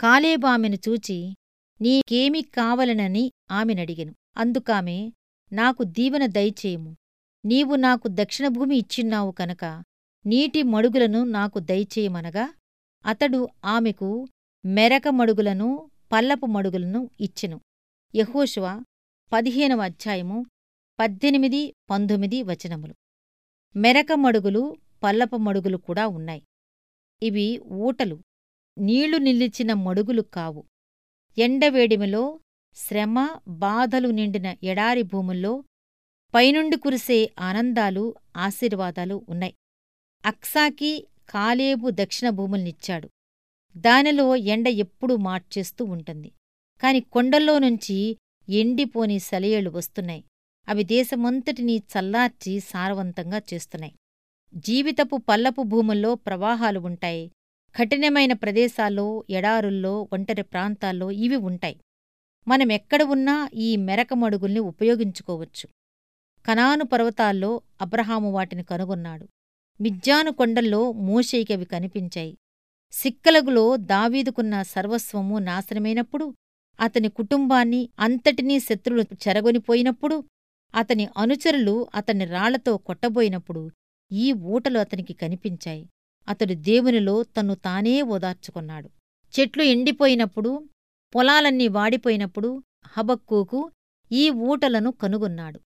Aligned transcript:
కాలేబామెను 0.00 0.76
చూచి 0.88 1.34
నీకేమి 1.80 2.42
కావలనని 2.42 3.32
ఆమెనడిగెను. 3.50 4.14
అందుకామె 4.36 5.10
నాకు 5.52 5.82
దీవెన 5.82 6.26
దయచేయము. 6.26 6.96
నీవు 7.44 7.74
నాకు 7.76 8.08
దక్షిణభూమి 8.08 8.76
ఇచ్చిన్నావు 8.76 9.30
కనుక 9.30 9.64
నీటి 10.26 10.62
మడుగులను 10.62 11.24
నాకు 11.24 11.58
దయచేయమనగా 11.58 12.54
అతడు 13.06 13.48
ఆమెకు 13.64 14.28
మెరక 14.64 15.08
మడుగులను 15.08 15.90
పల్లపు 16.12 16.46
మడుగులను 16.46 17.10
ఇచ్చెను. 17.20 17.60
యహోశువ 18.14 18.84
పదిహేనవ 19.32 19.80
అధ్యాయము 19.80 20.46
పద్దెనిమిది 21.00 21.74
పంతొమ్మిది 21.90 22.42
వచనములు. 22.42 22.94
మెరక 23.76 24.12
మడుగులు 24.12 24.76
పల్లపు 25.02 25.36
మడుగులు 25.36 25.76
కూడా 25.76 26.06
ఉన్నాయి. 26.06 26.42
ఇవి 27.22 27.58
ఊటలు. 27.58 28.18
నీళ్ళు 28.80 29.16
నిలిచిన 29.16 29.72
మడుగులు 29.72 30.22
కావు. 30.22 30.64
ఎండవేడిమిలో 31.38 32.40
శ్రమ 32.74 33.28
బాధలు 33.48 34.08
నిండిన 34.08 34.56
ఎడారి 34.62 35.02
భూముల్లో 35.02 35.64
పైనుండి 36.34 36.76
కురిసే 36.76 37.30
ఆనందాలు 37.38 38.14
ఆశీర్వాదాలు 38.36 39.26
ఉన్నాయి. 39.28 39.54
అక్సాకి 40.24 41.06
కాలేబు 41.30 41.90
దక్షిణ 41.90 42.28
భూముల్నిచ్చాడు. 42.28 43.10
దానిలో 43.76 44.36
ఎండ 44.36 44.68
ఎప్పుడూ 44.68 45.16
మార్చేస్తూ 45.16 45.84
ఉంటుంది. 45.84 46.32
కాని 46.82 47.00
కొండల్లో 47.00 47.58
నుంచి 47.58 48.16
ఎండిపోని 48.48 49.18
సెలయేళ్ళు 49.18 49.70
వస్తున్నాయి. 49.70 50.24
అవి 50.68 50.84
దేశమంతటినీ 50.84 51.76
చల్లార్చి 51.76 52.60
సారవంతంగా 52.60 53.42
చేస్తున్నాయి. 53.54 53.94
జీవితపు 54.54 55.16
పల్లపు 55.16 55.62
భూముల్లో 55.62 56.14
ప్రవాహాలు 56.14 56.80
ఉంటాయి. 56.80 57.30
కఠినమైన 57.78 58.32
ప్రదేశాల్లో 58.32 59.24
ఎడారుల్లో 59.30 60.08
ఒంటరి 60.12 60.42
ప్రాంతాల్లో 60.42 61.10
ఇవి 61.10 61.36
ఉంటాయి. 61.36 61.80
మనమెక్కడ 62.48 63.02
ఉన్నా 63.02 63.50
ఈ 63.54 63.76
మెరకమడుగుల్ని 63.76 64.60
ఉపయోగించుకోవచ్చు. 64.60 65.68
కనాను 66.46 66.84
పర్వతాల్లో 66.84 67.62
అబ్రహాము 67.80 68.30
వాటిని 68.32 68.64
కనుగొన్నాడు. 68.64 69.28
మిజ్జాను 69.80 70.30
కొండల్లో 70.30 70.92
మోషేకి 70.92 71.52
అవి 71.52 71.64
కనిపించాయి. 71.64 72.36
సిక్కలగులో 72.92 73.76
దావీదుకున్న 73.76 74.62
సర్వస్వము 74.62 75.38
నాశనమైనప్పుడు 75.38 76.34
అతని 76.80 77.08
కుటుంబాన్ని 77.08 77.88
అంతటినీ 77.98 78.60
శత్రువులు 78.60 79.04
చెరగొనిపోయినప్పుడు 79.28 80.24
అతని 80.74 81.08
అనుచరులు 81.16 81.86
అతని 81.94 82.24
రాళ్ళతో 82.24 82.76
కొట్టబోయినప్పుడు 82.76 83.70
ఈ 84.12 84.32
ఊటలు 84.32 84.78
అతనికి 84.78 85.12
కనిపించాయి. 85.12 85.88
అతడు 86.28 86.54
దేవునిలో 86.54 87.22
తన్ను 87.22 87.54
తానే 87.54 88.02
ఓదార్చుకున్నాడు. 88.02 88.90
చెట్లు 89.40 89.62
ఎండిపోయినప్పుడు 89.62 90.68
పొలాలన్నీ 91.14 91.68
వాడిపోయినప్పుడు 91.68 92.62
హబక్కూకు 92.86 93.70
ఈ 94.12 94.30
ఊటలను 94.30 94.90
కనుగొన్నాడు. 94.90 95.60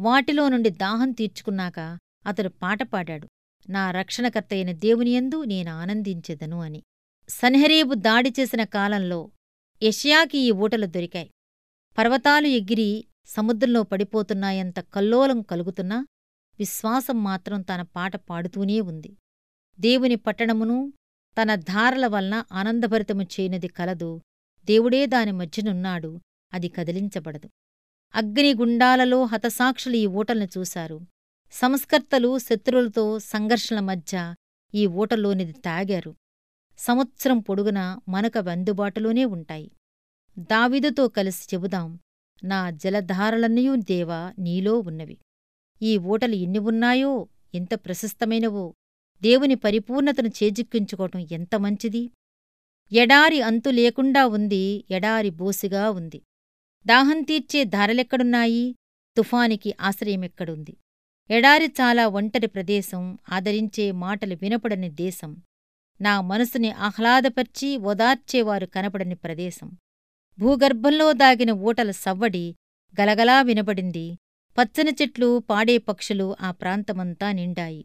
వాటిలో 0.00 0.48
నుండి 0.48 0.70
దాహం 0.70 1.12
తీర్చుకున్నాక 1.12 1.98
అతడు 2.26 2.48
పాట 2.48 2.82
పాడాడు. 2.82 3.28
నా 3.68 3.90
రక్షణకర్తయిన 3.90 4.72
దేవునియందు 4.72 5.44
నేను 5.44 5.70
ఆనందించెదను 5.72 6.60
అని. 6.60 6.82
సన్హరీబు 7.28 7.94
దాడి 7.94 8.32
చేసిన 8.40 8.64
కాలంలో 8.64 9.30
యషయాకి 9.82 10.38
ఈ 10.38 10.50
ఊటలు 10.50 10.86
దొరికాయి. 10.86 11.30
పర్వతాలు 11.98 12.46
ఎగిరి 12.46 13.04
సముద్రంలో 13.26 13.82
పడిపోతున్నాయంత 13.82 14.80
కల్లోలం 14.80 15.42
కలుగుతున్నా 15.42 16.06
విశ్వాసం 16.58 17.24
మాత్రం 17.24 17.62
తన 17.62 17.82
పాట 17.82 18.16
పాడుతూనే 18.16 18.80
ఉంది. 18.80 19.16
దేవుని 19.80 20.14
పట్టణమును 20.14 20.92
తన 21.42 21.54
ధారల 21.54 22.06
వలన 22.06 22.44
ఆనందభరితము 22.52 23.22
చేయనిది 23.22 23.68
కలదు. 23.68 24.20
దేవుడే 24.64 25.06
దాని 25.06 25.32
మధ్యనున్నాడు. 25.32 26.20
అది 26.52 26.68
కదిలించబడదు. 26.68 27.50
అగ్నిగుండాలలో 28.14 29.24
హతసాక్షులు 29.24 29.96
ఈ 29.96 30.06
ఊటల్ని 30.06 30.48
చూశారు. 30.58 31.00
సంస్కర్తలు 31.52 32.38
శత్రువులతో 32.38 33.18
సంఘర్షణల 33.18 33.80
మధ్య 33.80 34.34
ఈ 34.74 34.86
ఓటలోనిది 34.86 35.52
తాగారు. 35.52 36.14
సంవత్సరం 36.78 37.38
పొడుగునా 37.38 38.00
మనకవి 38.08 38.50
అందుబాటులోనే 38.50 39.24
ఉంటాయి. 39.24 39.70
దావిదుతో 40.38 41.08
కలిసి 41.08 41.56
చెబుదాం 41.56 41.98
నా 42.44 42.70
జలధారలన్నయూ 42.70 43.76
దేవా 43.76 44.34
నీలో 44.38 44.78
ఉన్నవి. 44.78 45.18
ఈ 45.82 45.98
ఊటలు 45.98 46.34
ఎన్ని 46.34 46.58
ఉన్నాయో 46.58 47.28
ఎంత 47.54 47.74
ప్రశస్తమైనవో 47.74 48.74
దేవుని 49.22 49.54
పరిపూర్ణతను 49.54 50.28
చేజిక్కించుకోవటం 50.28 51.26
ఎంత 51.32 51.54
మంచిది? 51.56 52.10
ఎడారి 52.92 53.42
అంతు 53.42 53.70
లేకుండా 53.70 54.26
ఉంది 54.26 54.84
ఎడారి 54.90 55.30
బోసిగా 55.30 55.90
ఉంది. 55.90 56.22
దాహం 56.86 57.22
తీర్చే 57.22 57.64
ధారలెక్కడున్నాయి? 57.64 58.74
తుఫానికి 59.16 59.74
ఆశ్రయమెక్కడుంది? 59.80 60.76
ఎడారి 61.30 61.66
చాలా 61.66 62.08
ఒంటరి 62.08 62.46
ప్రదేశం 62.46 63.18
ఆదరించే 63.28 63.92
మాటలు 63.92 64.34
వినపడని 64.42 64.90
దేశం. 64.90 65.36
నా 66.00 66.20
మనసుని 66.20 66.70
ఆహ్లాదపర్చి 66.70 67.76
ఓదార్చేవారు 67.76 68.66
కనపడని 68.66 69.14
ప్రదేశం. 69.14 69.72
భూగర్భంలో 70.38 71.12
దాగిన 71.12 71.50
ఊటల 71.50 71.90
సవ్వడి 71.90 72.54
గలగలా 73.00 73.42
వినబడింది. 73.42 74.18
పచ్చని 74.58 74.96
చెట్లు 75.02 75.38
పాడే 75.38 75.78
పక్షులు 75.78 76.36
ఆ 76.40 76.50
ప్రాంతమంతా 76.50 77.32
నిండాయి. 77.32 77.84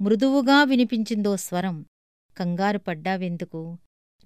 మృదువుగా 0.00 0.64
వినిపించిందో 0.64 1.36
స్వరం. 1.36 1.86
కంగారు 2.36 2.78
పడ్డావెందుకు? 2.78 3.78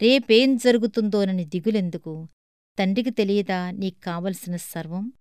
రేపేం 0.03 0.57
జరుగుతుందోనని 0.57 1.45
దిగులెందుకు? 1.45 2.29
తండ్రికి 2.79 3.11
తెలియదా 3.11 3.71
నీకు 3.71 4.01
కావలసిన 4.05 4.57
సర్వం? 4.57 5.12